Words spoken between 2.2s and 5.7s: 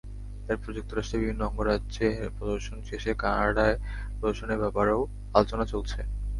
প্রদর্শন শেষে কানাডায় প্রদর্শনের ব্যাপারেও আলোচনা